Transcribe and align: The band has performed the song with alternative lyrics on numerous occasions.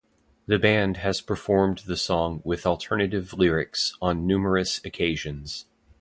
The 0.47 0.57
band 0.57 0.97
has 0.97 1.21
performed 1.21 1.83
the 1.85 1.95
song 1.95 2.41
with 2.43 2.65
alternative 2.65 3.33
lyrics 3.33 3.95
on 4.01 4.25
numerous 4.25 4.83
occasions. 4.83 5.65